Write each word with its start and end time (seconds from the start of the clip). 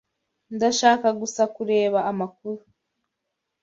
Ndashaka 0.55 1.07
gusa 1.19 1.41
kureba 1.55 1.99
amakuru. 2.11 2.61